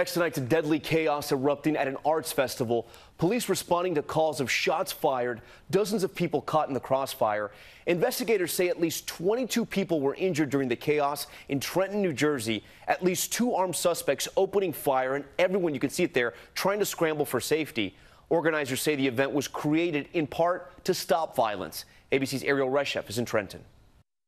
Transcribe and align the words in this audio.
Next 0.00 0.14
tonight 0.14 0.32
to 0.32 0.40
deadly 0.40 0.78
chaos 0.78 1.30
erupting 1.30 1.76
at 1.76 1.86
an 1.86 1.98
arts 2.06 2.32
festival. 2.32 2.88
Police 3.18 3.50
responding 3.50 3.94
to 3.96 4.02
calls 4.02 4.40
of 4.40 4.50
shots 4.50 4.90
fired, 4.92 5.42
dozens 5.70 6.02
of 6.02 6.14
people 6.14 6.40
caught 6.40 6.68
in 6.68 6.72
the 6.72 6.80
crossfire. 6.80 7.50
Investigators 7.84 8.50
say 8.50 8.70
at 8.70 8.80
least 8.80 9.06
22 9.06 9.66
people 9.66 10.00
were 10.00 10.14
injured 10.14 10.48
during 10.48 10.70
the 10.70 10.74
chaos 10.74 11.26
in 11.50 11.60
Trenton, 11.60 12.00
New 12.00 12.14
Jersey. 12.14 12.64
At 12.88 13.04
least 13.04 13.34
two 13.34 13.52
armed 13.52 13.76
suspects 13.76 14.26
opening 14.38 14.72
fire, 14.72 15.16
and 15.16 15.24
everyone, 15.38 15.74
you 15.74 15.80
can 15.80 15.90
see 15.90 16.04
it 16.04 16.14
there, 16.14 16.32
trying 16.54 16.78
to 16.78 16.86
scramble 16.86 17.26
for 17.26 17.38
safety. 17.38 17.94
Organizers 18.30 18.80
say 18.80 18.96
the 18.96 19.06
event 19.06 19.32
was 19.32 19.48
created 19.48 20.08
in 20.14 20.26
part 20.26 20.82
to 20.84 20.94
stop 20.94 21.36
violence. 21.36 21.84
ABC's 22.10 22.42
Erielle 22.42 22.72
Reshef 22.72 23.10
is 23.10 23.18
in 23.18 23.26
Trenton. 23.26 23.62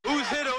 Who's 0.05 0.29
hit? 0.29 0.52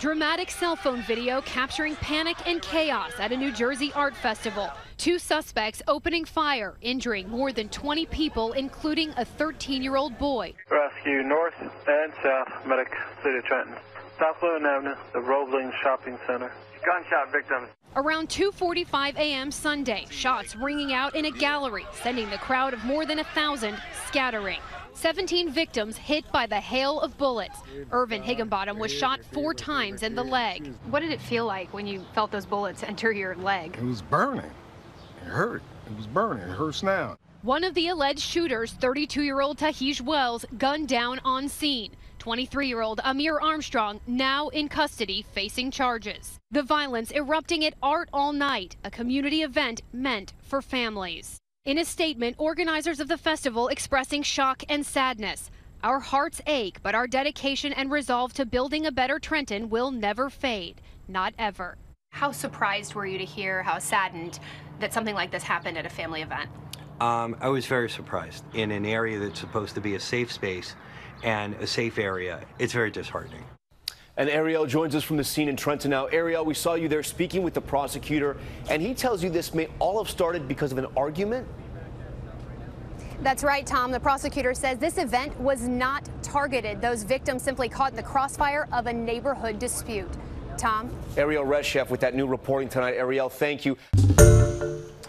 Dramatic 0.00 0.50
cell 0.50 0.76
phone 0.76 1.02
video 1.02 1.42
capturing 1.42 1.94
panic 1.96 2.38
and 2.46 2.62
chaos 2.62 3.12
at 3.18 3.32
a 3.32 3.36
New 3.36 3.52
Jersey 3.52 3.92
art 3.94 4.16
festival. 4.16 4.70
Two 4.96 5.18
suspects 5.18 5.82
opening 5.86 6.24
fire, 6.24 6.78
injuring 6.80 7.28
more 7.28 7.52
than 7.52 7.68
20 7.68 8.06
people, 8.06 8.52
including 8.52 9.10
a 9.18 9.26
13-year-old 9.26 10.16
boy. 10.16 10.54
Rescue 11.00 11.22
north 11.22 11.54
and 11.58 12.12
south, 12.22 12.66
medic, 12.66 12.92
City 13.22 13.38
of 13.38 13.44
Trenton. 13.44 13.74
South 14.18 14.36
Logan 14.42 14.66
Avenue, 14.66 14.94
the 15.14 15.20
Roebling 15.20 15.72
Shopping 15.82 16.18
Center. 16.26 16.52
Gunshot 16.84 17.32
victims. 17.32 17.68
Around 17.96 18.28
2.45 18.28 19.16
a.m. 19.16 19.50
Sunday, 19.50 20.06
shots 20.10 20.54
ringing 20.56 20.92
out 20.92 21.14
in 21.14 21.24
a 21.24 21.30
gallery, 21.30 21.86
sending 22.02 22.28
the 22.28 22.36
crowd 22.36 22.74
of 22.74 22.84
more 22.84 23.06
than 23.06 23.18
a 23.18 23.24
thousand 23.24 23.80
scattering. 24.08 24.60
17 24.92 25.50
victims 25.50 25.96
hit 25.96 26.30
by 26.32 26.46
the 26.46 26.60
hail 26.60 27.00
of 27.00 27.16
bullets. 27.16 27.58
Irvin 27.92 28.22
Higginbottom 28.22 28.78
was 28.78 28.92
shot 28.92 29.20
four 29.32 29.54
times 29.54 30.02
in 30.02 30.14
the 30.14 30.24
leg. 30.24 30.70
What 30.90 31.00
did 31.00 31.12
it 31.12 31.20
feel 31.22 31.46
like 31.46 31.72
when 31.72 31.86
you 31.86 32.04
felt 32.14 32.30
those 32.30 32.44
bullets 32.44 32.82
enter 32.82 33.10
your 33.10 33.36
leg? 33.36 33.74
It 33.78 33.84
was 33.84 34.02
burning. 34.02 34.50
It 35.24 35.28
hurt. 35.28 35.62
It 35.86 35.96
was 35.96 36.06
burning. 36.06 36.42
It 36.42 36.56
hurts 36.56 36.82
now. 36.82 37.16
One 37.42 37.64
of 37.64 37.72
the 37.72 37.88
alleged 37.88 38.20
shooters, 38.20 38.74
32-year-old 38.74 39.56
Tahaij 39.56 40.02
Wells, 40.02 40.44
gunned 40.58 40.88
down 40.88 41.20
on 41.24 41.48
scene. 41.48 41.92
23-year-old 42.18 43.00
Amir 43.02 43.40
Armstrong 43.40 43.98
now 44.06 44.48
in 44.48 44.68
custody 44.68 45.24
facing 45.32 45.70
charges. 45.70 46.38
The 46.50 46.62
violence 46.62 47.10
erupting 47.12 47.64
at 47.64 47.72
Art 47.82 48.10
All 48.12 48.34
Night, 48.34 48.76
a 48.84 48.90
community 48.90 49.40
event 49.40 49.80
meant 49.90 50.34
for 50.42 50.60
families. 50.60 51.38
In 51.64 51.78
a 51.78 51.84
statement, 51.86 52.36
organizers 52.38 53.00
of 53.00 53.08
the 53.08 53.16
festival 53.16 53.68
expressing 53.68 54.22
shock 54.22 54.62
and 54.68 54.84
sadness. 54.84 55.50
Our 55.82 56.00
hearts 56.00 56.42
ache, 56.46 56.80
but 56.82 56.94
our 56.94 57.06
dedication 57.06 57.72
and 57.72 57.90
resolve 57.90 58.34
to 58.34 58.44
building 58.44 58.84
a 58.84 58.92
better 58.92 59.18
Trenton 59.18 59.70
will 59.70 59.90
never 59.90 60.28
fade. 60.28 60.82
Not 61.08 61.32
ever. 61.38 61.78
How 62.10 62.32
surprised 62.32 62.94
were 62.94 63.06
you 63.06 63.16
to 63.16 63.24
hear, 63.24 63.62
how 63.62 63.78
saddened 63.78 64.40
that 64.80 64.92
something 64.92 65.14
like 65.14 65.30
this 65.30 65.44
happened 65.44 65.78
at 65.78 65.86
a 65.86 65.90
family 65.90 66.20
event? 66.20 66.50
Um, 67.00 67.34
I 67.40 67.48
was 67.48 67.64
very 67.64 67.88
surprised. 67.88 68.44
In 68.54 68.70
an 68.70 68.84
area 68.84 69.18
that's 69.18 69.40
supposed 69.40 69.74
to 69.74 69.80
be 69.80 69.94
a 69.94 70.00
safe 70.00 70.30
space 70.30 70.74
and 71.22 71.54
a 71.54 71.66
safe 71.66 71.98
area, 71.98 72.40
it's 72.58 72.74
very 72.74 72.90
disheartening. 72.90 73.44
And 74.18 74.28
Erielle 74.28 74.68
joins 74.68 74.94
us 74.94 75.02
from 75.02 75.16
the 75.16 75.24
scene 75.24 75.48
in 75.48 75.56
Trenton 75.56 75.90
now. 75.90 76.08
Erielle, 76.08 76.44
we 76.44 76.52
saw 76.52 76.74
you 76.74 76.88
there 76.88 77.02
speaking 77.02 77.42
with 77.42 77.54
the 77.54 77.60
prosecutor, 77.60 78.36
and 78.68 78.82
he 78.82 78.92
tells 78.92 79.24
you 79.24 79.30
this 79.30 79.54
may 79.54 79.68
all 79.78 80.02
have 80.02 80.10
started 80.10 80.46
because 80.46 80.72
of 80.72 80.78
an 80.78 80.86
argument. 80.94 81.48
That's 83.22 83.42
right, 83.42 83.66
Tom. 83.66 83.90
The 83.92 84.00
prosecutor 84.00 84.52
says 84.52 84.78
this 84.78 84.98
event 84.98 85.38
was 85.40 85.62
not 85.62 86.06
targeted. 86.22 86.82
Those 86.82 87.02
victims 87.02 87.42
simply 87.42 87.68
caught 87.70 87.92
in 87.92 87.96
the 87.96 88.02
crossfire 88.02 88.68
of 88.72 88.86
a 88.86 88.92
neighborhood 88.92 89.58
dispute. 89.58 90.10
Tom? 90.58 90.90
Erielle 91.14 91.46
Reshef 91.46 91.88
with 91.88 92.00
that 92.00 92.14
new 92.14 92.26
reporting 92.26 92.68
tonight. 92.68 92.96
Erielle, 92.98 93.32
thank 93.32 93.64
you. 93.64 93.78